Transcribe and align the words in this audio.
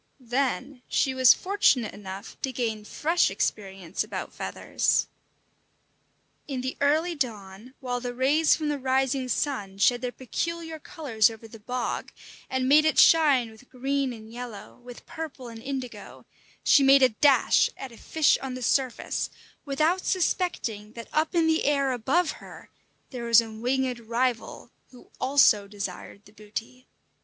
Then 0.33 0.81
she 0.87 1.13
was 1.13 1.35
fortunate 1.35 1.93
enough 1.93 2.35
to 2.41 2.51
gain 2.51 2.85
fresh 2.85 3.29
experience 3.29 4.03
about 4.03 4.33
feathers. 4.33 5.05
In 6.47 6.61
the 6.61 6.75
early 6.81 7.13
dawn, 7.13 7.75
while 7.81 7.99
the 7.99 8.15
rays 8.15 8.55
from 8.55 8.69
the 8.69 8.79
rising 8.79 9.29
sun 9.29 9.77
shed 9.77 10.01
their 10.01 10.11
peculiar 10.11 10.79
colours 10.79 11.29
over 11.29 11.47
the 11.47 11.59
bog, 11.59 12.11
and 12.49 12.67
made 12.67 12.83
it 12.83 12.97
shine 12.97 13.51
with 13.51 13.69
green 13.69 14.11
and 14.11 14.33
yellow, 14.33 14.79
with 14.83 15.05
purple 15.05 15.49
and 15.49 15.61
indigo, 15.61 16.25
she 16.63 16.81
made 16.81 17.03
a 17.03 17.09
dash 17.09 17.69
at 17.77 17.91
a 17.91 17.97
fish 17.97 18.39
on 18.39 18.55
the 18.55 18.63
surface, 18.63 19.29
without 19.65 20.03
suspecting 20.03 20.93
that 20.93 21.09
up 21.13 21.35
in 21.35 21.45
the 21.45 21.63
air 21.63 21.91
above 21.91 22.31
her 22.41 22.71
there 23.11 23.25
was 23.25 23.39
a 23.39 23.51
winged 23.51 23.99
rival, 23.99 24.71
who 24.89 25.11
also 25.19 25.67
desired 25.67 26.25
the 26.25 26.31
booty. 26.33 26.87